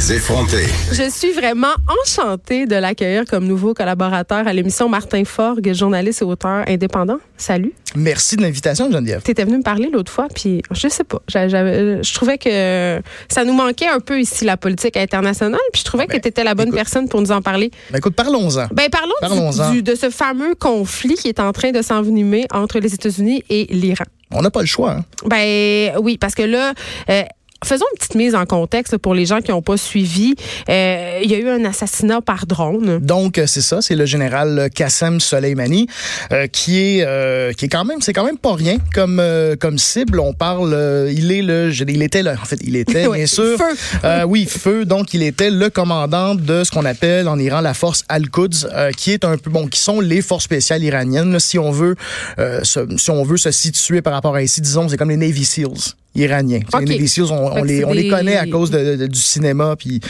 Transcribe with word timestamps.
Les 0.00 0.14
effronter. 0.14 0.64
Je 0.92 1.10
suis 1.10 1.32
vraiment 1.32 1.74
enchantée 2.02 2.64
de 2.64 2.74
l'accueillir 2.74 3.24
comme 3.26 3.46
nouveau 3.46 3.74
collaborateur 3.74 4.48
à 4.48 4.52
l'émission 4.54 4.88
Martin 4.88 5.24
Forgue, 5.26 5.74
journaliste 5.74 6.22
et 6.22 6.24
auteur 6.24 6.64
indépendant. 6.66 7.18
Salut. 7.36 7.74
Merci 7.94 8.36
de 8.36 8.40
l'invitation, 8.42 8.90
Geneviève. 8.90 9.20
Tu 9.22 9.32
étais 9.32 9.44
venu 9.44 9.58
me 9.58 9.62
parler 9.62 9.90
l'autre 9.92 10.10
fois, 10.10 10.28
puis 10.34 10.62
je 10.70 10.88
sais 10.88 11.04
pas. 11.04 11.20
Je 11.28 12.14
trouvais 12.14 12.38
que 12.38 13.02
ça 13.28 13.44
nous 13.44 13.52
manquait 13.52 13.88
un 13.88 14.00
peu 14.00 14.18
ici, 14.18 14.46
la 14.46 14.56
politique 14.56 14.96
internationale, 14.96 15.60
puis 15.70 15.80
je 15.80 15.84
trouvais 15.84 16.06
que 16.06 16.16
tu 16.16 16.28
étais 16.28 16.44
la 16.44 16.54
bonne 16.54 16.68
écoute. 16.68 16.78
personne 16.78 17.06
pour 17.06 17.20
nous 17.20 17.32
en 17.32 17.42
parler. 17.42 17.70
Ben, 17.90 17.98
écoute, 17.98 18.14
parlons-en. 18.14 18.68
Ben, 18.72 18.88
parlons, 18.90 19.08
du- 19.20 19.28
Parlons-en. 19.28 19.70
du- 19.72 19.82
de 19.82 19.94
ce 19.94 20.08
fameux 20.08 20.54
conflit 20.54 21.16
qui 21.16 21.28
est 21.28 21.40
en 21.40 21.52
train 21.52 21.72
de 21.72 21.82
s'envenimer 21.82 22.46
entre 22.54 22.78
les 22.78 22.94
États-Unis 22.94 23.44
et 23.50 23.66
l'Iran. 23.68 24.04
On 24.32 24.40
n'a 24.42 24.50
pas 24.50 24.60
le 24.60 24.66
choix. 24.66 24.92
hein. 24.92 25.04
Ben 25.26 25.92
oui, 26.00 26.16
parce 26.16 26.36
que 26.36 26.42
là, 26.42 26.72
euh, 27.10 27.22
faisons 27.64 27.84
une 27.92 27.98
petite 27.98 28.14
mise 28.14 28.34
en 28.34 28.46
contexte 28.46 28.92
là, 28.92 28.98
pour 28.98 29.14
les 29.14 29.26
gens 29.26 29.40
qui 29.40 29.50
n'ont 29.50 29.62
pas 29.62 29.76
suivi. 29.76 30.34
Euh, 30.68 31.20
Il 31.22 31.30
y 31.30 31.34
a 31.34 31.38
eu 31.38 31.48
un 31.48 31.64
assassinat 31.64 32.20
par 32.20 32.46
drone. 32.46 32.98
Donc, 32.98 33.38
euh, 33.38 33.46
c'est 33.46 33.60
ça, 33.60 33.82
c'est 33.82 33.96
le 33.96 34.06
général 34.06 34.68
Qassem 34.74 35.20
Soleimani, 35.20 35.86
euh, 36.32 36.46
qui 36.46 36.78
est 36.80 37.04
euh, 37.04 37.52
qui 37.52 37.66
est 37.66 37.68
quand 37.68 37.84
même, 37.84 38.00
c'est 38.00 38.12
quand 38.12 38.24
même 38.24 38.38
pas 38.38 38.54
rien 38.54 38.78
comme 38.94 39.18
euh, 39.20 39.56
comme 39.56 39.78
cible. 39.78 40.20
On 40.20 40.32
parle, 40.32 40.72
euh, 40.74 41.12
il 41.14 41.30
est 41.32 41.42
le, 41.42 41.70
il 41.88 42.02
était 42.02 42.22
le, 42.22 42.30
en 42.30 42.44
fait, 42.44 42.58
il 42.62 42.76
était 42.76 43.08
bien 43.12 43.26
sûr, 43.26 43.58
feu. 43.58 43.76
Euh, 44.04 44.24
oui, 44.24 44.46
feu. 44.46 44.84
Donc, 44.84 45.14
il 45.14 45.22
était 45.22 45.50
le 45.50 45.70
commandant 45.70 46.34
de 46.34 46.64
ce 46.64 46.70
qu'on 46.70 46.84
appelle 46.84 47.28
en 47.28 47.38
Iran 47.38 47.60
la 47.60 47.74
force 47.74 48.04
Al-Quds, 48.08 48.68
euh, 48.72 48.90
qui 48.92 49.12
est 49.12 49.24
un 49.24 49.36
peu 49.36 49.50
bon, 49.50 49.66
qui 49.66 49.80
sont 49.80 50.00
les 50.00 50.22
forces 50.22 50.44
spéciales 50.44 50.82
iraniennes. 50.82 51.32
là, 51.32 51.40
si 51.40 51.58
on 51.58 51.70
veut, 51.70 51.96
euh, 52.38 52.62
se, 52.64 52.80
si 52.96 53.10
on 53.10 53.22
veut 53.22 53.36
se 53.36 53.50
situer 53.50 54.02
par 54.02 54.12
rapport 54.12 54.34
à 54.34 54.42
ici, 54.42 54.60
disons, 54.60 54.88
c'est 54.88 54.96
comme 54.96 55.10
les 55.10 55.16
Navy 55.16 55.44
Seals 55.44 55.94
iraniens. 56.14 56.60
Les 56.86 57.06
Seals, 57.06 57.30
on, 57.30 57.62
les, 57.62 57.84
on 57.84 57.92
les 57.92 58.08
connaît 58.08 58.36
à 58.36 58.46
cause 58.46 58.70
de, 58.70 58.96
de- 58.96 59.06
du 59.06 59.18
cinéma 59.20 59.76
puis 59.76 60.00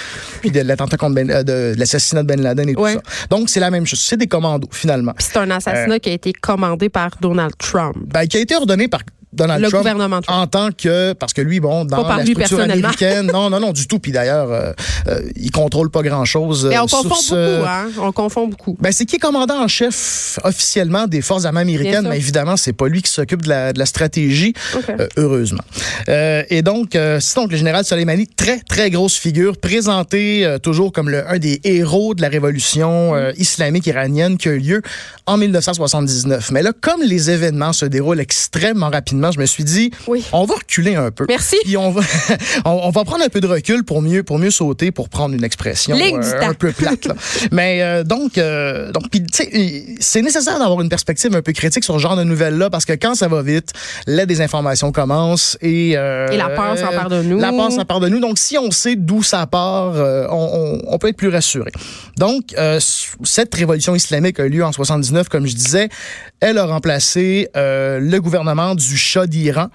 puis 0.41 0.51
de 0.51 0.61
l'attentat 0.61 0.97
contre 0.97 1.15
Ben- 1.15 1.31
euh, 1.31 1.43
de, 1.43 1.75
de 1.75 1.79
l'assassinat 1.79 2.23
de 2.23 2.29
Ben 2.29 2.41
Laden 2.41 2.69
et 2.69 2.75
tout 2.75 2.87
ça. 2.87 3.03
Donc 3.29 3.49
c'est 3.51 3.61
la 3.61 3.71
même 3.71 3.87
chose, 3.87 4.01
c'est 4.01 4.17
des 4.17 4.27
commandos 4.27 4.69
finalement. 4.73 5.13
C'est 5.19 5.37
un 5.37 5.51
assassinat 5.51 5.99
qui 5.99 6.09
a 6.11 6.13
été 6.13 6.33
commandé 6.33 6.89
par 6.89 7.11
Donald 7.21 7.53
Trump. 7.59 7.97
Ben, 8.07 8.27
qui 8.27 8.37
a 8.39 8.41
été 8.41 8.57
ordonné 8.57 8.89
par 8.89 9.01
Donald 9.33 9.63
Le 9.63 9.69
Trump 9.69 9.83
gouvernement 9.83 10.21
Trump. 10.21 10.39
en 10.41 10.47
tant 10.47 10.69
que 10.73 11.13
parce 11.15 11.33
que 11.33 11.41
lui 11.43 11.61
bon 11.61 11.85
dans 11.85 12.07
la 12.07 12.25
structure 12.25 12.61
américaine 12.61 13.31
non 13.33 13.51
non 13.51 13.61
non 13.61 13.73
du 13.73 13.87
tout 13.87 13.99
puis 13.99 14.13
d'ailleurs 14.13 14.51
euh, 14.51 14.73
euh, 15.09 15.21
il 15.37 15.51
contrôle 15.51 15.91
pas 15.91 16.03
grand 16.03 16.25
chose 16.25 16.69
Et 16.73 16.79
on 16.79 16.87
confond 16.87 17.09
beaucoup, 17.09 17.67
hein? 17.67 17.89
On 18.01 18.13
confond 18.13 18.47
beaucoup. 18.49 18.77
Ben, 18.81 18.93
c'est 18.93 19.05
qui 19.07 19.17
est 19.17 19.21
commandant 19.21 19.63
en 19.63 19.69
chef 19.69 20.39
officiellement 20.45 21.07
des 21.07 21.23
forces 21.23 21.45
armées 21.45 21.61
américaines, 21.61 22.07
mais 22.09 22.17
évidemment, 22.17 22.57
c'est 22.57 22.73
pas 22.73 22.89
lui 22.89 23.03
qui 23.03 23.11
s'occupe 23.11 23.43
de 23.43 23.49
la, 23.49 23.73
de 23.73 23.79
la 23.79 23.87
stratégie, 23.87 24.55
euh, 24.89 25.07
heureusement. 25.17 25.63
Euh, 26.09 26.43
et 26.51 26.63
donc, 26.63 26.95
euh, 26.95 27.19
c'est 27.21 27.37
donc 27.37 27.51
le 27.51 27.57
général 27.57 27.85
Soleimani, 27.85 28.27
très, 28.27 28.59
très 28.61 28.91
grosse 28.91 29.17
figure, 29.17 29.57
présenté 29.59 30.45
euh, 30.45 30.59
toujours 30.59 30.93
comme 30.93 31.09
le, 31.11 31.29
un 31.29 31.39
des 31.39 31.61
héros 31.65 32.15
de 32.15 32.23
la 32.23 32.29
révolution 32.29 33.15
euh, 33.15 33.33
islamique 33.37 33.87
iranienne 33.87 34.37
qui 34.39 34.49
a 34.49 34.53
eu 34.53 34.59
lieu 34.59 34.83
en 35.27 35.37
1979. 35.37 36.51
Mais 36.53 36.63
là, 36.63 36.73
comme 36.81 37.03
les 37.03 37.31
événements 37.31 37.73
se 37.73 37.87
déroulent 37.87 38.21
extrêmement 38.21 38.89
rapidement, 38.91 39.20
je 39.31 39.39
me 39.39 39.47
suis 39.47 39.65
dit, 39.65 39.91
Oui. 40.07 40.25
on 40.33 40.45
va 40.45 40.55
reculer 40.55 40.95
un 40.95 41.11
peu. 41.11 41.27
Merci. 41.29 41.57
Puis 41.65 41.77
on 41.77 41.91
va, 41.91 42.01
on, 42.65 42.91
va 42.91 43.05
prendre 43.05 43.25
un 43.25 43.29
peu 43.29 43.41
de 43.41 43.47
recul 43.47 43.85
pour 43.85 44.01
mieux, 44.03 44.23
pour 44.23 44.39
mieux 44.39 44.51
sauter, 44.51 44.91
pour 44.91 45.09
prendre 45.09 45.35
une 45.35 45.45
expression 45.45 45.97
euh, 45.97 46.41
un 46.43 46.55
peu 46.55 46.73
plate. 46.73 47.05
là. 47.07 47.15
Mais 47.53 47.83
euh, 47.83 48.05
donc, 48.05 48.39
euh, 48.39 48.91
donc 48.93 49.05
c'est 50.01 50.23
nécessaire 50.23 50.59
d'avoir 50.59 50.81
une 50.81 50.89
perspective 50.89 51.35
un 51.37 51.43
peu 51.43 51.53
critique 51.53 51.85
sur 51.85 51.95
ce 51.95 51.99
genre 52.01 52.17
de 52.17 52.25
nouvelles-là 52.25 52.71
parce 52.71 52.85
que 52.85 52.93
quand 52.95 53.15
ça 53.15 53.29
va 53.29 53.43
vite, 53.43 53.73
la 54.07 54.27
désinformation 54.27 54.93
commence 54.93 55.59
et... 55.61 55.93
euh, 55.97 56.29
Et 56.31 56.37
la 56.37 56.49
peur 56.51 56.79
s'empare 56.79 57.09
de 57.09 57.23
nous. 57.23 57.39
La 57.39 57.51
peur 57.53 57.71
s'empare 57.73 58.01
de 58.01 58.09
nous. 58.09 58.21
Donc, 58.21 58.39
si 58.39 58.57
on 58.59 58.71
sait 58.71 58.97
d'où 58.97 59.23
ça 59.23 59.47
part, 59.47 59.93
euh, 59.97 60.27
on, 60.31 60.37
on- 60.37 60.83
on 60.95 60.99
peut 60.99 61.09
être 61.09 61.17
plus 61.17 61.29
rassuré. 61.29 61.71
Donc, 62.19 62.55
cette 63.25 63.55
révolution 63.55 63.95
islamique 63.95 64.39
a 64.41 64.45
eu 64.45 64.49
lieu 64.51 64.65
en 64.65 64.73
79, 64.73 65.29
comme 65.29 65.47
je 65.47 65.55
disais. 65.55 65.89
Elle 66.41 66.59
a 66.59 66.65
remplacé 66.67 67.49
le 67.55 68.19
gouvernement 68.19 68.75
du 68.75 68.97
Shah 69.11 69.27
d'Iran 69.27 69.69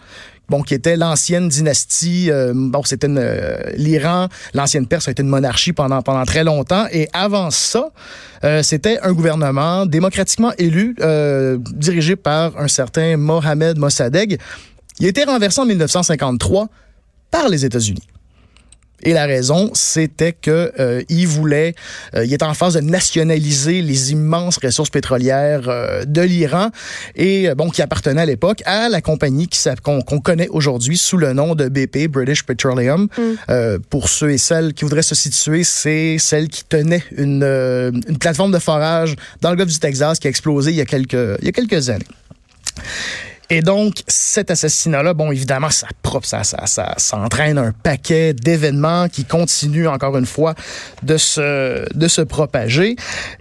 bon, 0.49 0.61
qui 0.61 0.73
était 0.73 0.95
l'ancienne 0.95 1.49
dynastie. 1.49 2.29
euh, 2.31 2.53
bon, 2.55 2.83
c'était 2.83 3.07
euh, 3.09 3.57
l'Iran, 3.75 4.27
l'ancienne 4.53 4.87
Perse 4.87 5.07
a 5.07 5.11
été 5.11 5.23
une 5.23 5.29
monarchie 5.29 5.73
pendant 5.73 6.01
pendant 6.01 6.23
très 6.25 6.43
longtemps. 6.43 6.85
Et 6.91 7.09
avant 7.13 7.51
ça, 7.51 7.91
euh, 8.43 8.63
c'était 8.63 8.99
un 9.01 9.13
gouvernement 9.13 9.85
démocratiquement 9.85 10.51
élu, 10.57 10.95
dirigé 11.73 12.15
par 12.15 12.57
un 12.57 12.67
certain 12.67 13.17
Mohamed 13.17 13.77
Mossadegh. 13.77 14.37
Il 14.99 15.05
a 15.05 15.09
été 15.09 15.23
renversé 15.23 15.61
en 15.61 15.65
1953 15.65 16.67
par 17.31 17.49
les 17.49 17.65
États-Unis. 17.65 18.03
Et 19.05 19.13
la 19.13 19.25
raison, 19.27 19.69
c'était 19.73 20.33
que 20.33 20.73
euh, 20.79 21.03
il 21.09 21.27
voulait, 21.27 21.75
euh, 22.15 22.25
il 22.25 22.33
était 22.33 22.43
en 22.43 22.55
phase 22.55 22.73
de 22.73 22.81
nationaliser 22.81 23.83
les 23.83 24.11
immenses 24.11 24.57
ressources 24.57 24.89
pétrolières 24.89 25.69
euh, 25.69 26.05
de 26.05 26.21
l'Iran 26.21 26.69
et 27.15 27.47
euh, 27.47 27.55
bon 27.55 27.69
qui 27.69 27.83
appartenait 27.83 28.21
à 28.21 28.25
l'époque 28.25 28.63
à 28.65 28.89
la 28.89 29.01
compagnie 29.01 29.47
qu'on 29.83 30.01
connaît 30.01 30.47
aujourd'hui 30.49 30.97
sous 30.97 31.17
le 31.17 31.33
nom 31.33 31.53
de 31.53 31.67
BP, 31.67 32.07
British 32.07 32.43
Petroleum. 32.43 33.07
Euh, 33.49 33.77
pour 33.89 34.09
ceux 34.09 34.31
et 34.31 34.37
celles 34.37 34.73
qui 34.73 34.85
voudraient 34.85 35.03
se 35.03 35.15
situer, 35.15 35.63
c'est 35.63 36.17
celle 36.17 36.47
qui 36.47 36.63
tenait 36.63 37.03
une, 37.15 37.43
euh, 37.43 37.91
une 38.07 38.17
plateforme 38.17 38.51
de 38.51 38.59
forage 38.59 39.15
dans 39.41 39.51
le 39.51 39.55
golfe 39.55 39.71
du 39.71 39.79
Texas 39.79 40.19
qui 40.19 40.27
a 40.27 40.29
explosé 40.29 40.71
il 40.71 40.77
y 40.77 40.81
a 40.81 40.85
quelques, 40.85 41.13
il 41.13 41.45
y 41.45 41.49
a 41.49 41.51
quelques 41.51 41.89
années. 41.89 42.05
Et 43.49 43.61
donc, 43.61 44.01
cet 44.07 44.49
assassinat-là, 44.49 45.13
bon, 45.13 45.31
évidemment, 45.31 45.69
ça, 45.69 45.87
prop- 46.01 46.25
ça, 46.25 46.43
ça, 46.43 46.65
ça, 46.65 46.95
ça 46.97 47.17
entraîne 47.17 47.57
un 47.57 47.71
paquet 47.71 48.33
d'événements 48.33 49.07
qui 49.07 49.23
continuent, 49.23 49.87
encore 49.87 50.17
une 50.17 50.25
fois, 50.25 50.55
de 51.03 51.17
se, 51.17 51.85
de 51.93 52.07
se 52.07 52.21
propager. 52.21 52.95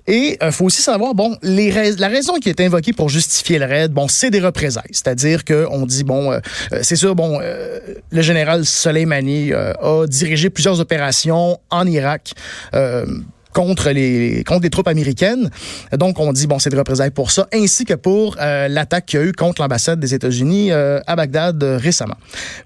Et 0.07 0.39
il 0.41 0.53
faut 0.53 0.67
aussi 0.67 0.83
savoir, 0.83 1.15
bon, 1.15 1.37
les 1.43 1.71
la 1.97 2.09
raison 2.09 2.35
qui 2.35 2.51
est 2.51 2.61
invoquée 2.61 2.93
pour 2.93 3.09
justifier 3.09 3.59
le 3.59 3.65
raid, 3.67 3.93
bon, 3.93 4.07
c'est 4.09 4.31
des 4.31 4.41
représailles. 4.41 4.85
C'est-à-dire 4.91 5.45
qu'on 5.45 5.87
dit, 5.87 6.05
bon, 6.05 6.33
euh, 6.33 6.41
euh, 6.73 6.81
c'est 6.83 6.97
sûr, 6.97 7.15
bon, 7.15 7.41
euh, 7.41 7.79
le 8.11 8.23
général 8.23 8.65
Soleimani 8.67 9.53
euh, 9.53 9.73
a 9.81 10.07
dirigé 10.07 10.51
plusieurs 10.51 10.81
opérations 10.81 11.59
en 11.71 11.87
Irak. 11.87 12.35
Contre 13.55 13.91
les 13.91 14.45
contre 14.45 14.63
les 14.63 14.71
troupes 14.71 14.89
américaines. 14.89 15.49
Donc 15.97 16.19
on 16.19 16.33
dit 16.33 16.47
bon 16.47 16.59
c'est 16.59 16.69
des 16.69 16.77
représailles 16.77 17.13
pour 17.13 17.31
ça 17.31 17.49
ainsi 17.55 17.87
que 17.87 17.95
pour 17.95 18.37
euh, 18.41 18.69
l'attaque 18.69 19.07
qu'il 19.07 19.21
y 19.21 19.23
a 19.23 19.27
eu 19.27 19.33
contre 19.33 19.63
l'ambassade 19.63 19.99
des 19.99 20.13
États-Unis 20.13 20.73
euh, 20.73 21.01
à 21.07 21.17
Bagdad 21.17 21.63
euh, 21.63 21.79
récemment. 21.79 22.17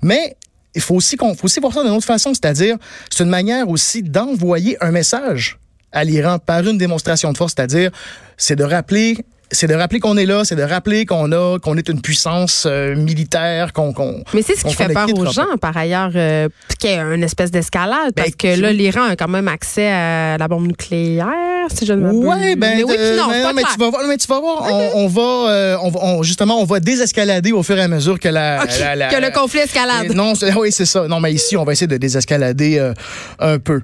Mais 0.03 0.37
il 0.75 0.81
faut 0.81 0.97
aussi 0.97 1.17
faut 1.17 1.45
aussi 1.45 1.61
voir 1.61 1.73
ça 1.73 1.85
d'une 1.85 1.93
autre 1.93 2.05
façon, 2.05 2.35
c'est-à-dire 2.35 2.77
c'est 3.11 3.23
une 3.23 3.31
manière 3.31 3.69
aussi 3.69 4.03
d'envoyer 4.03 4.77
un 4.83 4.91
message 4.91 5.59
à 5.93 6.05
l'Iran 6.05 6.39
par 6.39 6.67
une 6.67 6.79
démonstration 6.79 7.33
de 7.33 7.37
force, 7.37 7.55
c'est-à-dire 7.57 7.91
c'est 8.37 8.57
de 8.57 8.65
rappeler 8.65 9.25
c'est 9.51 9.67
de 9.67 9.75
rappeler 9.75 10.01
qu'on 10.01 10.17
est 10.17 10.27
là, 10.27 10.45
c'est 10.45 10.57
de 10.57 10.63
rappeler 10.63 11.07
qu'on 11.07 11.33
a 11.33 11.59
qu'on 11.59 11.77
est 11.77 11.89
une 11.89 12.01
puissance 12.01 12.65
euh, 12.67 12.95
militaire, 12.95 13.73
qu'on 13.73 13.93
qu'on 13.93 14.23
Mais 14.35 14.43
c'est 14.43 14.57
ce 14.57 14.65
qui 14.65 14.75
fait 14.75 14.89
peur 14.93 15.09
aux 15.17 15.27
gens, 15.33 15.57
par 15.61 15.77
ailleurs, 15.77 16.11
euh, 16.15 16.49
qu'il 16.79 16.91
y 16.91 16.93
ait 16.93 16.99
une 16.99 17.23
espèce 17.25 17.51
d'escalade, 17.51 18.13
parce 18.15 18.31
Ben, 18.31 18.57
que 18.57 18.61
là, 18.61 18.73
l'Iran 18.73 19.05
a 19.11 19.17
quand 19.17 19.29
même 19.29 19.49
accès 19.49 19.87
à 19.89 20.37
la 20.39 20.49
bombe 20.49 20.67
nucléaire, 20.67 21.27
si 21.75 21.87
je 21.87 21.93
ne 21.93 22.01
m'abuse. 22.03 22.25
Ouais, 22.25 22.57
ben, 22.57 22.77
mais 22.77 22.85
oui, 22.85 22.95
euh, 22.99 23.17
non, 23.17 23.29
mais, 23.55 23.63
tu 23.63 23.79
vas 23.79 23.91
voir, 23.91 24.03
mais 24.09 24.17
tu 24.17 24.27
vas 24.27 24.41
voir, 24.41 24.63
on, 24.71 25.05
on 25.05 25.09
va, 25.09 25.51
euh, 25.51 25.77
on, 25.83 25.93
on- 25.95 26.23
justement, 26.23 26.61
on 26.61 26.65
va 26.65 26.81
désescalader 26.81 27.53
au 27.53 27.63
fur 27.63 27.77
et 27.79 27.83
à 27.83 27.89
mesure 27.89 28.19
que 28.19 28.29
la, 28.29 28.63
Ok, 28.65 28.71
la- 28.81 28.97
la- 28.97 29.09
que 29.09 29.21
le 29.21 29.31
conflit 29.33 29.61
escalade. 29.61 30.13
Non, 30.15 30.33
oui, 30.59 30.73
c'est 30.73 30.85
ça. 30.87 31.07
Non, 31.09 31.21
mais 31.21 31.33
ici, 31.33 31.57
on 31.57 31.65
va 31.65 31.73
essayer 31.73 31.87
de 31.87 31.97
désescalader 31.97 32.93
un 33.39 33.59
peu. 33.59 33.81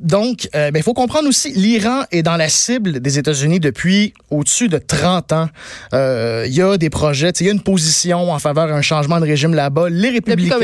Donc, 0.00 0.48
ben, 0.52 0.72
il 0.74 0.82
faut 0.82 0.94
comprendre 0.94 1.28
aussi, 1.28 1.52
l'Iran 1.52 2.02
est 2.10 2.22
dans 2.22 2.36
la 2.36 2.48
cible 2.48 3.00
des 3.00 3.18
États-Unis 3.18 3.60
depuis 3.60 4.12
au-dessus 4.40 4.68
de 4.68 4.78
30 4.78 5.32
ans. 5.32 5.48
Euh, 5.94 6.44
Il 6.46 6.54
y 6.54 6.62
a 6.62 6.76
des 6.78 6.90
projets, 6.90 7.30
il 7.40 7.46
y 7.46 7.48
a 7.48 7.52
une 7.52 7.60
position 7.60 8.30
en 8.32 8.38
faveur 8.38 8.66
d'un 8.68 8.82
changement 8.82 9.20
de 9.20 9.26
régime 9.26 9.54
là-bas. 9.54 9.88
Les 9.90 10.10
républicains. 10.10 10.56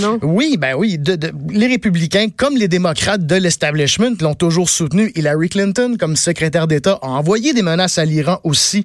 Non? 0.00 0.18
Oui, 0.22 0.56
ben 0.58 0.74
oui. 0.76 0.98
de- 0.98 1.16
de- 1.16 1.32
les 1.50 1.66
républicains, 1.66 2.26
comme 2.36 2.56
les 2.56 2.68
démocrates 2.68 3.26
de 3.26 3.34
l'establishment, 3.36 4.14
l'ont 4.20 4.34
toujours 4.34 4.68
soutenu. 4.70 5.10
Hillary 5.16 5.48
Clinton, 5.48 5.96
comme 5.98 6.16
secrétaire 6.16 6.66
d'État, 6.66 6.98
a 7.02 7.06
envoyé 7.06 7.52
des 7.54 7.62
menaces 7.62 7.98
à 7.98 8.04
l'Iran 8.04 8.38
aussi. 8.44 8.84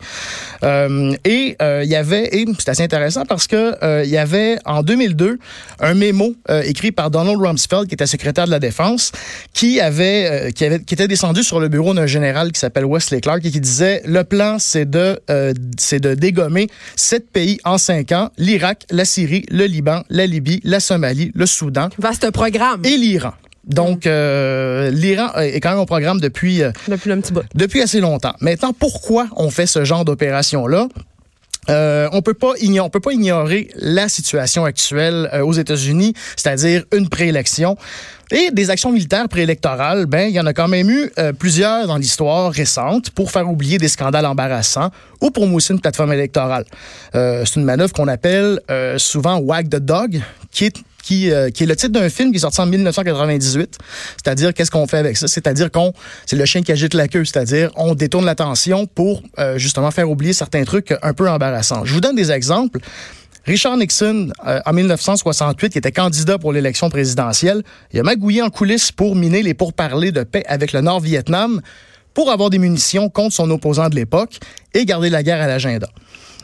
Euh, 0.63 1.13
et 1.25 1.55
euh, 1.61 1.81
il 1.83 1.89
y 1.89 1.95
avait, 1.95 2.29
et 2.35 2.45
c'est 2.59 2.69
assez 2.69 2.83
intéressant 2.83 3.25
parce 3.25 3.47
que 3.47 3.75
euh, 3.83 4.03
il 4.05 4.09
y 4.09 4.17
avait 4.17 4.57
en 4.65 4.81
2002 4.83 5.37
un 5.79 5.93
mémo 5.93 6.33
euh, 6.49 6.61
écrit 6.65 6.91
par 6.91 7.11
Donald 7.11 7.37
Rumsfeld, 7.39 7.87
qui 7.87 7.93
était 7.93 8.05
secrétaire 8.07 8.45
de 8.45 8.51
la 8.51 8.59
Défense, 8.59 9.11
qui 9.53 9.79
avait, 9.79 10.47
euh, 10.47 10.51
qui 10.51 10.65
avait, 10.65 10.79
qui 10.83 10.93
était 10.93 11.07
descendu 11.07 11.43
sur 11.43 11.59
le 11.59 11.67
bureau 11.67 11.93
d'un 11.93 12.07
général 12.07 12.51
qui 12.51 12.59
s'appelle 12.59 12.85
Wesley 12.85 13.21
Clark 13.21 13.45
et 13.45 13.51
qui 13.51 13.59
disait 13.59 14.01
le 14.05 14.23
plan, 14.29 14.57
c'est 14.59 14.89
de, 14.89 15.19
euh, 15.29 15.53
c'est 15.77 15.99
de 15.99 16.13
dégommer 16.13 16.67
sept 16.95 17.29
pays 17.29 17.59
en 17.65 17.77
cinq 17.77 18.11
ans 18.13 18.29
l'Irak, 18.37 18.85
la 18.91 19.03
Syrie, 19.03 19.45
le 19.51 19.65
Liban, 19.65 20.03
la 20.09 20.25
Libye, 20.25 20.61
la 20.63 20.79
Somalie, 20.79 21.31
le 21.35 21.45
Soudan 21.45 21.89
Vaste 21.97 22.31
programme. 22.31 22.81
et 22.85 22.95
l'Iran. 22.95 23.33
Donc, 23.65 24.07
euh, 24.07 24.89
l'Iran 24.89 25.33
est 25.35 25.59
quand 25.59 25.71
même 25.71 25.79
au 25.79 25.85
programme 25.85 26.19
depuis, 26.19 26.63
euh, 26.63 26.71
Depuis 26.87 27.11
un 27.11 27.19
petit 27.19 27.33
bout. 27.33 27.43
depuis 27.53 27.81
assez 27.81 27.99
longtemps. 27.99 28.33
Maintenant, 28.41 28.71
pourquoi 28.73 29.27
on 29.35 29.49
fait 29.51 29.67
ce 29.67 29.83
genre 29.83 30.05
d'opération-là? 30.05 30.87
Euh, 31.69 32.09
on 32.13 32.21
peut 32.23 32.33
pas 32.33 32.53
ignorer, 32.61 32.79
on 32.87 32.89
peut 32.89 32.99
pas 33.01 33.11
ignorer 33.11 33.69
la 33.75 34.09
situation 34.09 34.65
actuelle 34.65 35.29
euh, 35.33 35.41
aux 35.45 35.53
États-Unis, 35.53 36.13
c'est-à-dire 36.35 36.83
une 36.93 37.09
préélection. 37.09 37.77
Et 38.31 38.51
des 38.51 38.69
actions 38.69 38.91
militaires 38.91 39.27
préélectorales, 39.27 40.05
ben 40.05 40.29
il 40.29 40.35
y 40.35 40.39
en 40.39 40.45
a 40.45 40.53
quand 40.53 40.67
même 40.67 40.89
eu 40.89 41.11
euh, 41.17 41.33
plusieurs 41.33 41.87
dans 41.87 41.97
l'histoire 41.97 42.51
récente 42.51 43.09
pour 43.09 43.31
faire 43.31 43.49
oublier 43.49 43.79
des 43.79 43.87
scandales 43.87 44.27
embarrassants 44.27 44.91
ou 45.19 45.31
pour 45.31 45.47
mousser 45.47 45.73
une 45.73 45.81
plateforme 45.81 46.13
électorale. 46.13 46.65
Euh, 47.15 47.43
c'est 47.45 47.59
une 47.59 47.65
manœuvre 47.65 47.91
qu'on 47.91 48.07
appelle 48.07 48.59
euh, 48.69 48.99
souvent 48.99 49.37
Wag 49.37 49.69
the 49.69 49.77
Dog, 49.77 50.21
qui 50.51 50.65
est 50.65 50.77
qui, 51.01 51.31
qui, 51.55 51.63
est 51.63 51.65
le 51.65 51.75
titre 51.75 51.93
d'un 51.93 52.07
film 52.07 52.29
qui 52.29 52.37
est 52.37 52.41
sorti 52.41 52.61
en 52.61 52.67
1998. 52.67 53.77
C'est-à-dire, 54.21 54.53
qu'est-ce 54.53 54.69
qu'on 54.69 54.85
fait 54.85 54.97
avec 54.97 55.17
ça? 55.17 55.27
C'est-à-dire 55.27 55.71
qu'on, 55.71 55.91
c'est 56.27 56.35
le 56.35 56.45
chien 56.45 56.61
qui 56.61 56.71
agite 56.71 56.93
la 56.93 57.07
queue. 57.07 57.25
C'est-à-dire, 57.25 57.71
on 57.77 57.95
détourne 57.95 58.25
l'attention 58.25 58.85
pour 58.85 59.23
justement 59.55 59.89
faire 59.89 60.07
oublier 60.07 60.33
certains 60.33 60.63
trucs 60.65 60.93
un 61.01 61.13
peu 61.13 61.27
embarrassants. 61.27 61.83
Je 61.83 61.93
vous 61.95 62.01
donne 62.01 62.15
des 62.15 62.31
exemples. 62.31 62.79
Richard 63.45 63.77
Nixon, 63.77 64.31
euh, 64.45 64.59
en 64.65 64.73
1968, 64.73 65.69
qui 65.71 65.77
était 65.77 65.91
candidat 65.91 66.37
pour 66.37 66.51
l'élection 66.51 66.89
présidentielle, 66.89 67.63
il 67.93 67.99
a 67.99 68.03
magouillé 68.03 68.41
en 68.41 68.49
coulisses 68.49 68.91
pour 68.91 69.15
miner 69.15 69.41
les 69.41 69.53
pourparlers 69.53 70.11
de 70.11 70.23
paix 70.23 70.43
avec 70.47 70.73
le 70.73 70.81
Nord-Vietnam 70.81 71.61
pour 72.13 72.31
avoir 72.31 72.49
des 72.49 72.59
munitions 72.59 73.09
contre 73.09 73.33
son 73.35 73.49
opposant 73.49 73.89
de 73.89 73.95
l'époque 73.95 74.39
et 74.73 74.85
garder 74.85 75.09
la 75.09 75.23
guerre 75.23 75.41
à 75.41 75.47
l'agenda. 75.47 75.87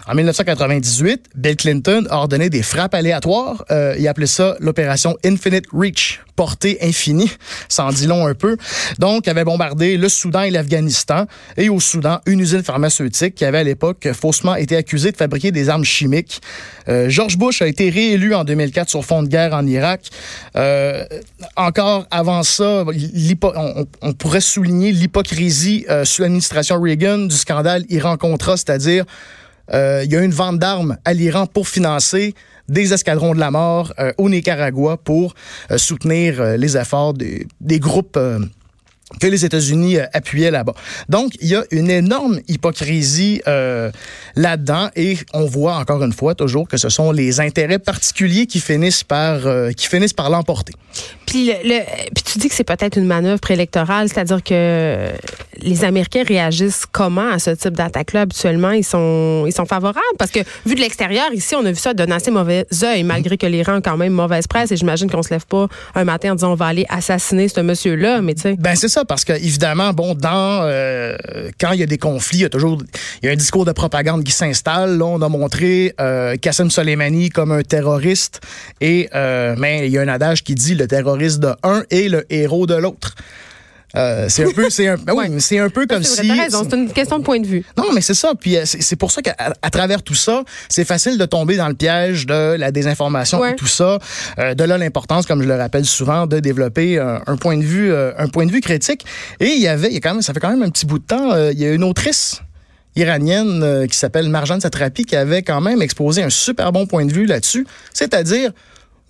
En 0.08 0.14
1998, 0.14 1.30
Bill 1.36 1.56
Clinton 1.56 2.06
a 2.12 2.18
ordonné 2.18 2.52
des 2.52 2.62
frappes 2.62 2.94
aléatoires. 2.94 3.66
Euh, 3.72 3.96
il 3.98 4.08
appelait 4.08 4.28
ça 4.28 4.56
l'opération 4.60 5.18
Infinite 5.26 5.66
Reach, 5.74 6.22
portée 6.36 6.78
infinie. 6.82 7.32
Ça 7.70 7.86
en 7.86 7.92
dit 7.92 8.06
long 8.06 8.28
un 8.28 8.36
peu. 8.36 8.58
Donc, 9.00 9.26
il 9.26 9.32
avait 9.32 9.44
bombardé 9.44 9.98
le 9.98 10.08
Soudan 10.08 10.44
et 10.44 10.52
l'Afghanistan. 10.52 11.26
Et 11.58 11.70
au 11.70 11.80
Soudan, 11.80 12.20
une 12.28 12.40
usine 12.40 12.62
pharmaceutique 12.64 13.34
qui 13.34 13.46
avait 13.46 13.58
à 13.58 13.64
l'époque 13.64 14.08
faussement 14.14 14.56
été 14.56 14.76
accusée 14.76 15.12
de 15.12 15.18
fabriquer 15.18 15.52
des 15.52 15.70
armes 15.70 15.84
chimiques. 15.84 16.40
Euh, 16.88 17.10
George 17.10 17.38
Bush 17.38 17.64
a 17.64 17.68
été 17.68 17.90
réélu 17.90 18.36
en 18.36 18.44
2004 18.44 18.90
sur 18.90 19.04
fond 19.04 19.24
de 19.24 19.28
guerre 19.28 19.54
en 19.54 19.66
Irak. 19.66 20.10
Euh, 20.56 21.04
encore 21.56 22.06
avant 22.12 22.44
ça, 22.44 22.86
on, 24.02 24.14
pourrait 24.14 24.42
souligner 24.42 24.92
l'hypocrisie 24.92 25.86
euh, 25.90 26.06
sous 26.06 26.22
l'administration 26.22 26.80
Reagan 26.80 27.20
du 27.20 27.36
scandale 27.36 27.86
Iran-Contra, 27.90 28.58
c'est-à-dire 28.58 29.06
euh, 29.74 30.04
il 30.06 30.12
y 30.12 30.16
a 30.16 30.22
une 30.22 30.32
vente 30.32 30.60
d'armes 30.60 30.98
à 31.06 31.14
l'Iran 31.14 31.48
pour 31.48 31.68
financer 31.68 32.34
des 32.68 32.94
escadrons 32.94 33.34
de 33.34 33.40
la 33.40 33.52
mort 33.52 33.94
euh, 34.00 34.12
au 34.18 34.30
Nicaragua 34.30 34.98
pour 34.98 35.36
euh, 35.72 35.78
soutenir 35.78 36.58
les 36.58 36.78
efforts 36.78 37.14
des, 37.14 37.48
des 37.62 37.80
groupes 37.80 38.20
que 39.20 39.28
les 39.28 39.46
États-Unis 39.46 39.98
appuyaient 40.14 40.52
là-bas. 40.52 40.74
Donc, 41.10 41.34
il 41.40 41.48
y 41.48 41.56
a 41.56 41.64
une 41.72 41.92
énorme 41.92 42.40
hypocrisie 42.48 43.42
là-dedans 44.36 44.90
et 44.96 45.18
on 45.34 45.46
voit 45.46 45.76
encore 45.76 46.04
une 46.04 46.14
fois 46.14 46.36
toujours 46.36 46.68
que 46.68 46.78
ce 46.78 46.90
sont 46.90 47.12
les 47.12 47.40
intérêts 47.40 47.80
particuliers 47.80 48.46
qui 48.48 48.60
finissent 48.60 49.04
par 49.04 49.42
qui 49.76 49.88
finissent 49.88 50.14
par 50.14 50.30
l'emporter. 50.30 50.74
Puis, 51.26 51.48
le, 51.48 51.82
puis 52.14 52.24
tu 52.24 52.40
dis 52.40 52.48
que 52.48 52.56
c'est 52.56 52.64
peut-être 52.64 52.98
une 52.98 53.08
manœuvre 53.08 53.40
préélectorale, 53.40 54.08
c'est-à-dire 54.10 54.42
que 54.44 55.10
les 55.62 55.84
Américains 55.84 56.24
réagissent 56.24 56.86
comment 56.90 57.30
à 57.30 57.40
ce 57.40 57.52
type 57.52 57.74
d'attaque-là? 57.74 58.22
Habituellement? 58.22 58.72
Ils 58.72 58.84
sont, 58.84 59.44
ils 59.46 59.52
sont 59.52 59.66
favorables? 59.66 60.00
Parce 60.18 60.32
que 60.32 60.40
vu 60.66 60.76
de 60.76 60.80
l'extérieur, 60.80 61.26
ici, 61.34 61.56
on 61.56 61.66
a 61.66 61.72
vu 61.72 61.78
ça 61.78 61.94
d'un 61.94 62.12
assez 62.12 62.32
mauvais 62.32 62.66
œil, 62.84 63.04
malgré 63.04 63.38
que 63.38 63.46
l'Iran 63.46 63.76
a 63.76 63.82
quand 63.82 63.98
même 63.98 64.14
mauvaise 64.14 64.48
presse. 64.48 64.72
Et 64.72 64.78
j'imagine 64.78 65.10
qu'on 65.10 65.24
se 65.24 65.30
lève 65.30 65.46
pas 65.46 65.68
un 65.96 66.04
matin 66.04 66.32
en 66.32 66.36
disant 66.36 66.52
on 66.52 66.56
va 66.56 66.68
aller 66.68 66.86
assassiner 66.90 67.48
ce 67.50 67.60
monsieur-là, 67.60 68.22
mais 68.22 68.36
tu 68.36 68.44
sais. 68.44 68.56
Ben, 68.58 68.76
c'est 68.76 68.88
parce 69.04 69.26
que 69.26 69.34
évidemment, 69.34 69.92
bon, 69.92 70.16
dans, 70.16 70.62
euh, 70.64 71.18
quand 71.60 71.74
il 71.74 71.80
y 71.80 71.84
a 71.84 71.88
des 71.88 71.98
conflits, 71.98 72.38
il 72.38 72.42
y 72.42 72.46
a 72.46 72.50
toujours, 72.50 72.82
il 73.22 73.26
y 73.26 73.30
a 73.30 73.34
un 73.34 73.36
discours 73.36 73.66
de 73.66 73.74
propagande 73.74 74.24
qui 74.24 74.32
s'installe. 74.32 74.98
Là, 74.98 75.06
on 75.06 75.22
a 75.22 75.28
montré 75.28 75.94
euh, 76.00 76.36
Soleimani 76.70 77.30
comme 77.30 77.52
un 77.52 77.62
terroriste 77.62 78.40
et, 78.80 79.10
euh, 79.14 79.56
mais 79.58 79.88
il 79.88 79.92
y 79.92 79.98
a 79.98 80.02
un 80.02 80.08
adage 80.08 80.44
qui 80.44 80.56
dit 80.56 80.76
le 80.76 80.88
terroriste 80.88 81.40
de 81.40 81.54
un 81.64 81.84
et 81.90 82.08
le 82.08 82.26
héros 82.30 82.68
de 82.68 82.76
l'autre. 82.76 83.16
Euh, 83.96 84.26
c'est 84.30 84.44
un 84.44 84.52
peu, 84.52 84.70
c'est 84.70 84.88
un, 84.88 84.98
ben 84.98 85.14
oui, 85.18 85.40
c'est 85.40 85.60
un 85.60 85.70
peu 85.70 85.86
comme 85.86 86.04
si. 86.04 86.16
c'est 86.16 86.74
une 86.74 86.92
question 86.92 87.20
de 87.20 87.24
point 87.24 87.40
de 87.40 87.48
vue. 87.48 87.64
Non, 87.78 87.86
mais 87.94 88.02
c'est 88.02 88.14
ça. 88.14 88.34
Puis 88.40 88.58
euh, 88.58 88.64
c'est 88.66 88.96
pour 88.96 89.12
ça 89.12 89.22
qu'à 89.22 89.36
à 89.62 89.70
travers 89.70 90.04
tout 90.04 90.16
ça, 90.16 90.44
c'est 90.70 90.86
facile 90.86 91.18
de 91.18 91.26
tomber 91.26 91.58
dans 91.58 91.68
le 91.68 91.76
piège 91.76 92.26
de 92.26 92.56
la 92.56 92.72
désinformation 92.72 93.44
et 93.46 93.56
tout 93.56 93.68
ça. 93.68 94.00
Euh, 94.40 94.54
de 94.54 94.64
là 94.64 94.78
l'importance, 94.78 95.26
comme 95.26 95.42
je 95.42 95.48
le 95.48 95.56
rappelle 95.56 95.86
souvent, 95.86 96.28
de 96.28 96.40
développer 96.40 97.00
un, 97.00 97.38
point 97.38 97.58
de 97.58 97.64
vue, 97.64 97.94
un 97.94 98.28
point 98.28 98.46
de 98.46 98.52
vue 98.52 98.62
critique. 98.62 99.06
Et 99.40 99.48
il 99.48 99.62
y 99.62 99.68
avait, 99.68 99.90
il 99.90 99.94
y 99.94 99.98
a 99.98 100.00
quand 100.02 100.14
même, 100.14 100.22
ça 100.22 100.34
fait 100.34 100.40
quand 100.40 100.50
même 100.50 100.64
un 100.64 100.70
petit 100.70 100.86
bout 100.86 101.00
de 101.00 101.06
temps, 101.06 101.36
il 101.50 101.60
y 101.60 101.66
a 101.66 101.72
une 101.72 101.84
autrice 101.84 102.42
iranienne 102.96 103.88
qui 103.90 103.98
s'appelle 103.98 104.30
Marjane 104.30 104.62
Satrapi 104.62 105.06
qui 105.06 105.16
avait 105.16 105.42
quand 105.42 105.62
même 105.62 105.82
exposé 105.82 106.24
un 106.24 106.30
super 106.30 106.72
bon 106.72 106.86
point 106.86 107.06
de 107.06 107.14
vue 107.14 107.26
là-dessus. 107.26 107.68
C'est-à-dire, 107.94 108.52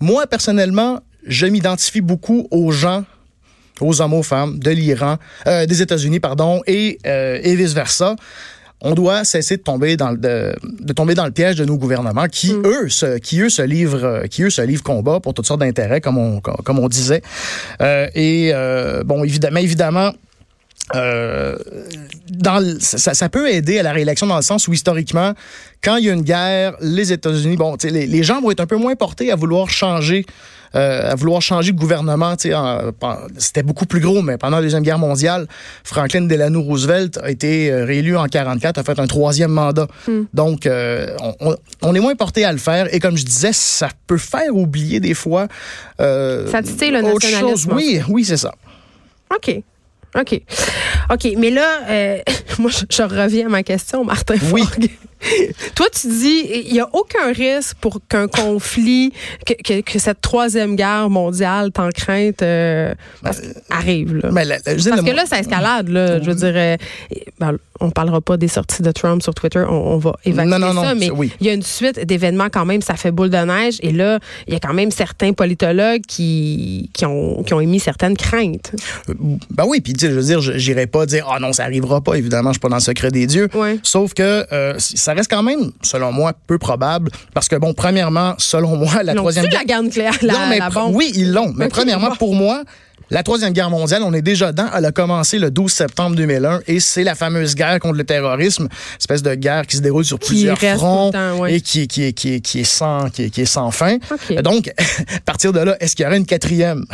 moi 0.00 0.26
personnellement, 0.26 1.00
je 1.26 1.46
m'identifie 1.46 2.00
beaucoup 2.00 2.46
aux 2.50 2.70
gens 2.70 3.04
aux 3.80 4.00
hommes, 4.00 4.14
aux 4.14 4.22
femmes 4.22 4.58
de 4.58 4.70
l'Iran, 4.70 5.16
euh, 5.46 5.66
des 5.66 5.82
États-Unis, 5.82 6.20
pardon, 6.20 6.60
et, 6.66 6.98
euh, 7.06 7.38
et 7.42 7.54
vice-versa. 7.56 8.16
On 8.82 8.94
doit 8.94 9.24
cesser 9.24 9.56
de 9.56 9.62
tomber 9.62 9.96
dans 9.96 10.10
le, 10.10 10.18
de, 10.18 10.92
tomber 10.92 11.14
dans 11.14 11.24
le 11.24 11.30
piège 11.30 11.56
de 11.56 11.64
nos 11.64 11.78
gouvernements 11.78 12.28
qui, 12.28 12.52
mm. 12.52 12.66
eux, 12.66 12.88
se, 12.90 13.18
qui, 13.18 13.40
eux, 13.40 13.48
se 13.48 13.62
livrent, 13.62 14.04
euh, 14.04 14.26
qui, 14.26 14.42
eux, 14.42 14.50
se 14.50 14.60
livrent 14.60 14.82
combat 14.82 15.18
pour 15.18 15.32
toutes 15.32 15.46
sortes 15.46 15.60
d'intérêts, 15.60 16.02
comme 16.02 16.18
on, 16.18 16.40
comme 16.40 16.78
on 16.78 16.88
disait. 16.88 17.22
Euh, 17.80 18.08
et, 18.14 18.52
bon, 19.04 19.24
évidemment, 19.24 19.60
évidemment, 19.60 20.12
euh, 20.94 21.56
dans 22.30 22.78
ça, 22.78 23.14
ça, 23.14 23.28
peut 23.28 23.50
aider 23.50 23.80
à 23.80 23.82
la 23.82 23.92
réélection 23.92 24.26
dans 24.26 24.36
le 24.36 24.42
sens 24.42 24.68
où 24.68 24.72
historiquement, 24.72 25.32
quand 25.82 25.96
il 25.96 26.04
y 26.04 26.10
a 26.10 26.12
une 26.12 26.22
guerre, 26.22 26.76
les 26.80 27.12
États-Unis, 27.12 27.56
bon, 27.56 27.76
les, 27.82 28.06
les 28.06 28.22
gens 28.22 28.40
vont 28.40 28.52
être 28.52 28.60
un 28.60 28.66
peu 28.66 28.76
moins 28.76 28.94
portés 28.94 29.32
à 29.32 29.36
vouloir 29.36 29.68
changer 29.68 30.24
euh, 30.74 31.10
à 31.10 31.14
vouloir 31.14 31.40
changer 31.42 31.72
de 31.72 31.78
gouvernement. 31.78 32.34
C'était 33.38 33.62
beaucoup 33.62 33.86
plus 33.86 34.00
gros, 34.00 34.22
mais 34.22 34.38
pendant 34.38 34.56
la 34.56 34.62
Deuxième 34.62 34.82
Guerre 34.82 34.98
mondiale, 34.98 35.46
Franklin 35.84 36.22
Delano 36.22 36.62
Roosevelt 36.62 37.18
a 37.22 37.30
été 37.30 37.70
euh, 37.70 37.84
réélu 37.84 38.16
en 38.16 38.26
44, 38.26 38.78
a 38.78 38.82
fait 38.82 38.98
un 38.98 39.06
troisième 39.06 39.52
mandat. 39.52 39.86
Hmm. 40.06 40.24
Donc, 40.34 40.66
euh, 40.66 41.16
on, 41.82 41.94
est 41.94 42.00
moins 42.00 42.14
porté 42.14 42.44
à 42.44 42.52
le 42.52 42.58
faire. 42.58 42.92
Et 42.94 43.00
comme 43.00 43.16
je 43.16 43.24
disais, 43.24 43.52
ça 43.52 43.88
peut 44.06 44.18
faire 44.18 44.54
oublier 44.54 45.00
des 45.00 45.14
fois. 45.14 45.48
ça 45.98 46.62
titille 46.62 46.90
le 46.90 47.02
nationalisme. 47.02 47.72
Oui, 47.72 48.00
oui, 48.08 48.24
c'est 48.24 48.36
ça. 48.36 48.52
OK. 49.34 49.60
OK. 50.18 50.40
OK, 51.10 51.28
mais 51.36 51.50
là, 51.50 51.80
moi, 52.58 52.70
je, 52.70 53.02
reviens 53.02 53.46
à 53.46 53.50
ma 53.50 53.62
question, 53.62 54.04
Martin. 54.04 54.36
Oui. 54.52 54.62
Toi, 55.74 55.86
tu 55.92 56.08
dis, 56.08 56.64
il 56.66 56.72
n'y 56.72 56.80
a 56.80 56.88
aucun 56.92 57.32
risque 57.32 57.76
pour 57.80 58.00
qu'un 58.08 58.28
conflit, 58.28 59.12
que, 59.46 59.80
que, 59.80 59.98
cette 59.98 60.20
troisième 60.20 60.76
guerre 60.76 61.10
mondiale, 61.10 61.72
tant 61.72 61.88
crainte, 61.90 62.42
euh, 62.42 62.94
arrive. 63.70 64.16
Là. 64.16 64.30
Parce 64.32 65.02
que 65.02 65.14
là, 65.14 65.26
ça 65.26 65.38
escalade. 65.38 65.88
Là, 65.88 66.20
je 66.20 66.30
veux 66.30 66.34
dire, 66.34 66.52
euh, 66.54 66.76
ben, 67.38 67.56
on 67.80 67.90
parlera 67.90 68.20
pas 68.20 68.36
des 68.36 68.48
sorties 68.48 68.82
de 68.82 68.90
Trump 68.90 69.22
sur 69.22 69.34
Twitter, 69.34 69.64
on, 69.68 69.98
va 69.98 70.16
évacuer 70.24 70.50
non, 70.50 70.58
non, 70.58 70.72
non, 70.72 70.82
ça, 70.82 70.94
mais 70.94 71.10
il 71.40 71.46
y 71.46 71.50
a 71.50 71.52
une 71.52 71.62
suite 71.62 71.98
d'événements 72.00 72.48
quand 72.50 72.64
même, 72.64 72.82
ça 72.82 72.94
fait 72.94 73.10
boule 73.10 73.30
de 73.30 73.36
neige. 73.36 73.78
Et 73.82 73.92
là, 73.92 74.18
il 74.46 74.54
y 74.54 74.56
a 74.56 74.60
quand 74.60 74.74
même 74.74 74.90
certains 74.90 75.32
politologues 75.32 76.02
qui, 76.06 76.90
qui, 76.92 77.04
ont, 77.04 77.42
qui 77.42 77.54
ont 77.54 77.60
émis 77.60 77.80
certaines 77.80 78.16
craintes. 78.16 78.72
Ben 79.50 79.64
oui, 79.66 79.80
puis 79.80 79.94
je 79.98 80.06
veux 80.06 80.22
dire, 80.22 80.40
j'irai 80.40 80.86
pas 80.86 81.06
dire, 81.06 81.26
ah 81.30 81.38
non, 81.40 81.52
ça 81.52 81.64
arrivera 81.64 82.00
pas, 82.00 82.14
évidemment, 82.14 82.50
je 82.50 82.54
suis 82.54 82.60
pas 82.60 82.68
dans 82.68 82.76
le 82.76 82.80
secret 82.80 83.10
des 83.10 83.26
dieux. 83.26 83.48
Sauf 83.82 84.14
que 84.14 84.46
euh, 84.52 84.74
ça 84.78 85.14
reste 85.16 85.30
quand 85.30 85.42
même, 85.42 85.72
selon 85.82 86.12
moi, 86.12 86.32
peu 86.46 86.58
probable, 86.58 87.10
parce 87.34 87.48
que 87.48 87.56
bon, 87.56 87.74
premièrement, 87.74 88.34
selon 88.38 88.76
moi, 88.76 89.02
la 89.02 89.14
troisième 89.14 89.46
guerre... 89.46 89.60
la 89.60 89.64
guerre 89.64 89.82
nucléaire, 89.82 90.16
la, 90.22 90.32
non, 90.32 90.38
mais 90.48 90.58
la 90.58 90.70
bombe? 90.70 90.94
Oui, 90.94 91.12
ils 91.14 91.32
l'ont. 91.32 91.52
Mais 91.56 91.68
premièrement, 91.68 92.14
pour 92.16 92.34
moi, 92.34 92.62
la 93.08 93.22
Troisième 93.22 93.52
Guerre 93.52 93.70
mondiale, 93.70 94.02
on 94.02 94.12
est 94.12 94.22
déjà 94.22 94.50
dedans. 94.50 94.66
Elle 94.76 94.84
a 94.84 94.90
commencé 94.90 95.38
le 95.38 95.50
12 95.52 95.70
septembre 95.70 96.16
2001 96.16 96.62
et 96.66 96.80
c'est 96.80 97.04
la 97.04 97.14
fameuse 97.14 97.54
guerre 97.54 97.78
contre 97.78 97.98
le 97.98 98.04
terrorisme, 98.04 98.68
espèce 98.98 99.22
de 99.22 99.32
guerre 99.34 99.66
qui 99.66 99.76
se 99.76 99.82
déroule 99.82 100.04
sur 100.04 100.18
plusieurs 100.18 100.58
fronts 100.58 101.12
et 101.46 101.60
qui, 101.60 101.86
qui, 101.86 102.12
qui, 102.14 102.42
qui, 102.42 102.60
est 102.60 102.64
sans, 102.64 103.08
qui, 103.10 103.22
est 103.22 103.44
sans 103.44 103.70
fin. 103.70 103.98
Donc, 104.42 104.72
à 104.78 105.20
partir 105.24 105.52
de 105.52 105.60
là, 105.60 105.76
est-ce 105.78 105.94
qu'il 105.94 106.04
y 106.04 106.06
aurait 106.06 106.16
une 106.16 106.26
quatrième? 106.26 106.84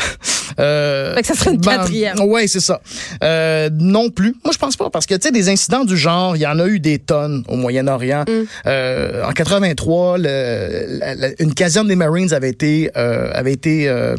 Euh, 0.60 1.14
fait 1.14 1.22
que 1.22 1.26
ça 1.26 1.34
serait 1.34 1.52
une 1.52 1.60
ben, 1.60 1.78
quatrième. 1.78 2.16
Oui, 2.20 2.48
c'est 2.48 2.60
ça. 2.60 2.80
Euh, 3.22 3.70
non 3.72 4.10
plus. 4.10 4.34
Moi, 4.44 4.52
je 4.52 4.58
pense 4.58 4.76
pas 4.76 4.90
parce 4.90 5.06
que, 5.06 5.14
tu 5.14 5.22
sais, 5.22 5.30
des 5.30 5.48
incidents 5.48 5.84
du 5.84 5.96
genre, 5.96 6.36
il 6.36 6.42
y 6.42 6.46
en 6.46 6.58
a 6.58 6.66
eu 6.66 6.80
des 6.80 6.98
tonnes 6.98 7.44
au 7.48 7.56
Moyen-Orient. 7.56 8.24
Mm. 8.28 8.42
Euh, 8.66 9.24
en 9.24 9.32
83, 9.32 10.18
le, 10.18 11.34
une 11.38 11.54
caserne 11.54 11.88
des 11.88 11.96
Marines 11.96 12.32
avait 12.32 12.50
été, 12.50 12.90
euh, 12.96 13.30
avait 13.32 13.52
été 13.52 13.88
euh, 13.88 14.16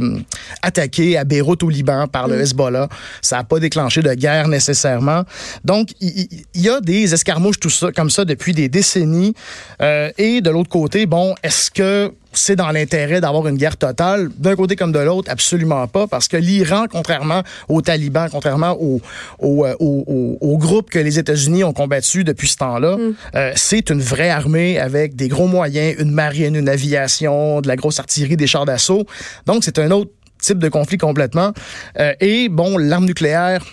attaquée 0.61 1.17
à 1.17 1.23
Beyrouth 1.23 1.63
au 1.63 1.69
Liban 1.69 2.07
par 2.07 2.27
le 2.27 2.37
mm. 2.37 2.41
Hezbollah. 2.41 2.89
Ça 3.21 3.37
n'a 3.37 3.43
pas 3.43 3.59
déclenché 3.59 4.01
de 4.01 4.13
guerre 4.13 4.47
nécessairement. 4.47 5.23
Donc, 5.63 5.89
il 6.01 6.27
y, 6.55 6.69
a 6.69 6.79
des 6.81 7.13
escarmouches 7.13 7.59
tout 7.59 7.69
ça 7.69 7.91
comme 7.91 8.09
ça 8.09 8.25
depuis 8.25 8.53
des 8.53 8.69
décennies. 8.69 9.33
Euh, 9.81 10.11
et 10.17 10.41
de 10.41 10.49
l'autre 10.49 10.69
côté, 10.69 11.05
bon, 11.05 11.35
est-ce 11.43 11.71
que 11.71 12.11
c'est 12.37 12.55
dans 12.55 12.71
l'intérêt 12.71 13.21
d'avoir 13.21 13.47
une 13.47 13.57
guerre 13.57 13.77
totale. 13.77 14.29
D'un 14.37 14.55
côté 14.55 14.75
comme 14.75 14.91
de 14.91 14.99
l'autre, 14.99 15.29
absolument 15.31 15.87
pas, 15.87 16.07
parce 16.07 16.27
que 16.27 16.37
l'Iran, 16.37 16.85
contrairement 16.89 17.43
aux 17.69 17.81
talibans, 17.81 18.29
contrairement 18.31 18.77
aux 18.79 19.01
au, 19.39 19.65
euh, 19.65 19.75
au, 19.79 20.37
au, 20.39 20.57
groupes 20.57 20.89
que 20.89 20.99
les 20.99 21.19
États-Unis 21.19 21.63
ont 21.63 21.73
combattu 21.73 22.23
depuis 22.23 22.47
ce 22.47 22.57
temps-là, 22.57 22.97
mm. 22.97 23.15
euh, 23.35 23.51
c'est 23.55 23.89
une 23.89 24.01
vraie 24.01 24.29
armée 24.29 24.79
avec 24.79 25.15
des 25.15 25.27
gros 25.27 25.47
moyens, 25.47 25.95
une 25.99 26.11
marine, 26.11 26.55
une 26.55 26.69
aviation, 26.69 27.61
de 27.61 27.67
la 27.67 27.75
grosse 27.75 27.99
artillerie, 27.99 28.37
des 28.37 28.47
chars 28.47 28.65
d'assaut. 28.65 29.05
Donc, 29.45 29.63
c'est 29.63 29.79
un 29.79 29.91
autre 29.91 30.11
type 30.39 30.59
de 30.59 30.69
conflit 30.69 30.97
complètement. 30.97 31.53
Euh, 31.99 32.13
et 32.19 32.49
bon, 32.49 32.77
l'arme 32.77 33.05
nucléaire, 33.05 33.63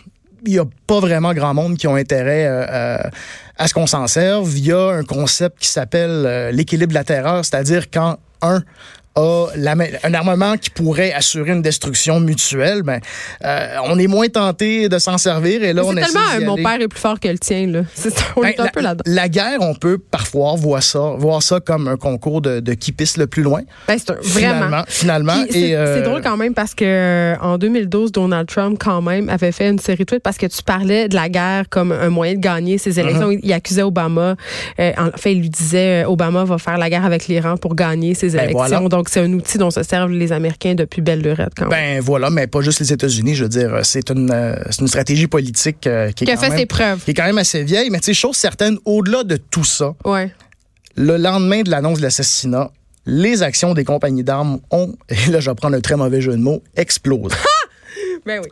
il 0.47 0.53
n'y 0.53 0.59
a 0.59 0.65
pas 0.87 1.01
vraiment 1.01 1.35
grand 1.35 1.55
monde 1.55 1.77
qui 1.77 1.87
ont 1.87 1.97
intérêt 1.97 2.47
euh, 2.47 2.99
à 3.59 3.69
ce 3.69 3.75
qu'on 3.75 3.87
s'en 3.87 4.07
serve. 4.07 4.51
Il 4.57 4.67
y 4.67 4.73
a 4.73 4.91
un 4.91 5.05
concept 5.05 5.59
qui 5.59 5.69
s'appelle 5.69 6.51
l'équilibre 6.53 6.91
de 6.91 6.95
la 6.95 7.05
terreur, 7.05 7.45
c'est-à-dire 7.45 7.91
quand 7.91 8.19
un 8.43 8.65
a 9.17 9.49
un 10.05 10.15
armement 10.15 10.57
qui 10.57 10.71
pourrait 10.71 11.13
assurer 11.13 11.51
une 11.51 11.63
destruction 11.63 12.21
mutuelle, 12.21 12.83
ben, 12.83 13.01
euh, 13.45 13.77
on 13.85 13.99
est 13.99 14.07
moins 14.07 14.29
tenté 14.29 14.89
de 14.89 14.99
s'en 14.99 15.19
servir. 15.19 15.63
Et 15.65 15.73
là, 15.73 15.83
on 15.85 15.93
C'est 15.93 16.01
tellement 16.01 16.21
un, 16.33 16.41
mon 16.45 16.57
père 16.57 16.81
est 16.81 16.89
plus 16.89 17.01
fort 17.01 17.19
que 17.19 17.29
le 17.29 17.39
tien. 17.39 17.67
Là. 17.67 17.83
On 18.37 18.43
ben, 18.43 18.49
est 18.49 18.61
un 18.61 18.65
la, 18.65 18.71
peu 18.71 18.81
là 18.81 18.95
La 19.07 19.29
guerre, 19.29 19.59
on 19.61 19.75
peut 19.75 19.99
parfois 19.99 20.55
voir 20.57 20.83
ça, 20.83 21.15
voir 21.19 21.43
ça 21.43 21.61
comme 21.61 21.89
un 21.89 21.97
concours 21.97 22.41
de, 22.41 22.61
de 22.61 22.75
qui 22.75 22.93
pisse 22.93 23.17
le 23.17 23.27
plus 23.27 23.43
loin. 23.43 23.63
Ben, 23.89 23.99
c'est 23.99 24.13
vraiment. 24.23 24.83
Finalement. 24.87 25.45
c'est, 25.51 25.75
euh, 25.75 26.03
drôle 26.03 26.23
quand 26.23 26.37
même 26.37 26.55
parce 26.55 26.75
que 26.75 26.85
euh, 26.85 27.37
en 27.41 27.59
2012, 27.59 28.13
Donald 28.13 28.49
Trump 28.49 28.79
quand 28.79 29.03
même 29.03 29.29
avait 29.29 29.53
fait 29.53 29.69
une 29.69 29.79
série 29.79 30.05
de 30.05 30.05
tweets 30.05 30.23
parce 30.23 30.39
que 30.39 30.47
tu 30.47 30.63
parlais 30.63 31.09
de 31.09 31.15
la 31.15 31.29
guerre 31.29 31.69
comme 31.69 31.93
un 31.93 32.11
moyen 32.11 32.35
de 32.35 32.41
gagner 32.41 32.79
ses 32.79 33.01
élections. 33.01 33.31
Uh-huh. 33.31 33.41
Il 33.43 33.53
accusait 33.53 33.83
Obama. 33.83 34.37
en 34.79 35.11
fait, 35.17 35.33
il 35.33 35.41
lui 35.41 35.51
disait 35.51 36.05
Obama 36.05 36.45
va 36.45 36.59
faire 36.59 36.79
la 36.79 36.89
guerre 36.89 37.05
avec 37.05 37.27
l'Iran 37.27 37.57
pour 37.57 37.75
gagner 37.75 38.15
ses 38.15 38.31
ben, 38.31 38.49
élections. 38.49 38.89
Donc, 38.89 39.00
c'est 39.09 39.21
un 39.21 39.33
outil 39.33 39.59
dont 39.59 39.71
se 39.71 39.83
servent 39.83 40.11
les 40.11 40.33
Américains 40.33 40.75
depuis 40.75 41.03
belle 41.03 41.23
lurette. 41.23 41.53
Quand 41.57 41.69
même. 41.69 41.71
Ben 41.71 42.01
voilà, 42.01 42.31
mais 42.31 42.47
pas 42.47 42.61
juste 42.61 42.81
les 42.81 42.93
États-Unis. 42.93 43.35
Je 43.35 43.45
veux 43.45 43.49
dire, 43.49 43.81
c'est 43.83 44.11
une, 44.11 44.31
euh, 44.31 44.57
une 44.81 44.89
stratégie 44.89 45.27
politique 45.27 45.87
euh, 45.87 46.11
qui, 46.13 46.25
est 46.25 46.27
qui 46.27 46.33
a 46.33 46.35
quand 46.35 46.43
fait 46.43 46.49
même, 46.51 46.59
ses 46.59 46.67
preuves. 46.67 47.05
Qui 47.05 47.13
est 47.13 47.15
quand 47.15 47.25
même 47.25 47.39
assez 47.39 47.63
vieille. 47.63 47.91
Mais 47.91 47.99
tu 47.99 48.07
sais, 48.07 48.15
chose 48.15 48.37
certaine, 48.37 48.79
au-delà 48.85 49.25
de 49.25 49.37
tout 49.37 49.65
ça, 49.65 49.95
ouais. 50.05 50.33
le 50.97 51.17
lendemain 51.17 51.63
de 51.63 51.71
l'annonce 51.71 51.99
de 51.99 52.03
l'assassinat, 52.03 52.71
les 53.07 53.43
actions 53.43 53.75
des 53.75 53.85
compagnies 53.85 54.25
d'armes 54.25 54.61
ont, 54.71 54.95
et 55.09 55.31
là 55.31 55.41
je 55.41 55.51
vais 55.51 55.55
prendre 55.55 55.77
un 55.77 55.81
très 55.81 55.97
mauvais 55.97 56.21
jeu 56.21 56.33
de 56.33 56.43
mots, 56.43 56.63
explosé. 56.77 57.35
ben 58.27 58.41
oui. 58.43 58.49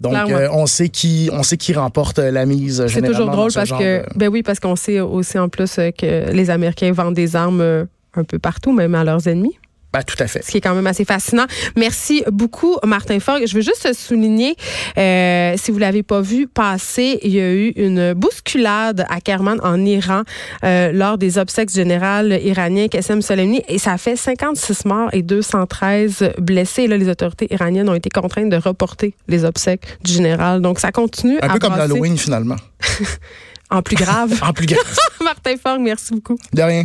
Donc, 0.00 0.14
euh, 0.30 0.48
on 0.50 0.66
sait 0.66 0.88
qui, 0.88 1.30
on 1.32 1.44
sait 1.44 1.56
qui 1.56 1.72
remporte 1.72 2.18
la 2.18 2.44
mise. 2.44 2.84
C'est 2.88 3.02
toujours 3.02 3.30
drôle 3.30 3.52
parce 3.52 3.70
que, 3.70 4.02
ben 4.16 4.28
oui, 4.28 4.42
parce 4.42 4.58
qu'on 4.58 4.74
sait 4.74 4.98
aussi 4.98 5.38
en 5.38 5.48
plus 5.48 5.76
que 5.76 6.32
les 6.32 6.50
Américains 6.50 6.90
vendent 6.90 7.14
des 7.14 7.36
armes 7.36 7.86
un 8.14 8.24
peu 8.24 8.38
partout, 8.38 8.72
même 8.72 8.94
à 8.94 9.04
leurs 9.04 9.28
ennemis. 9.28 9.56
Ben, 9.92 10.02
tout 10.02 10.16
à 10.20 10.26
fait. 10.26 10.42
Ce 10.42 10.50
qui 10.50 10.56
est 10.56 10.60
quand 10.62 10.74
même 10.74 10.86
assez 10.86 11.04
fascinant. 11.04 11.44
Merci 11.76 12.24
beaucoup, 12.32 12.78
Martin 12.82 13.20
Fogg. 13.20 13.46
Je 13.46 13.54
veux 13.54 13.60
juste 13.60 13.92
souligner, 13.92 14.56
euh, 14.96 15.54
si 15.58 15.70
vous 15.70 15.78
l'avez 15.78 16.02
pas 16.02 16.22
vu 16.22 16.46
passer, 16.46 17.18
il 17.22 17.32
y 17.32 17.40
a 17.40 17.52
eu 17.52 17.72
une 17.76 18.14
bousculade 18.14 19.04
à 19.10 19.20
Kerman 19.20 19.60
en 19.62 19.84
Iran 19.84 20.22
euh, 20.64 20.92
lors 20.92 21.18
des 21.18 21.36
obsèques 21.36 21.70
générales 21.70 22.40
iraniens 22.42 22.88
Qassem 22.88 23.20
Soleimani 23.20 23.62
et 23.68 23.78
ça 23.78 23.92
a 23.92 23.98
fait 23.98 24.16
56 24.16 24.86
morts 24.86 25.10
et 25.12 25.20
213 25.20 26.32
blessés. 26.38 26.86
Là, 26.86 26.96
les 26.96 27.10
autorités 27.10 27.52
iraniennes 27.52 27.90
ont 27.90 27.94
été 27.94 28.08
contraintes 28.08 28.48
de 28.48 28.56
reporter 28.56 29.14
les 29.28 29.44
obsèques 29.44 29.98
du 30.02 30.12
général. 30.12 30.62
Donc 30.62 30.78
ça 30.78 30.90
continue. 30.90 31.38
Un 31.42 31.50
peu 31.50 31.58
comme 31.58 31.76
l'Halloween 31.76 32.16
finalement. 32.16 32.56
en 33.70 33.82
plus 33.82 33.96
grave. 33.96 34.32
en 34.42 34.54
plus 34.54 34.66
grave. 34.66 34.96
Martin 35.22 35.54
Fogg, 35.62 35.80
merci 35.82 36.14
beaucoup. 36.14 36.38
De 36.54 36.62
rien. 36.62 36.84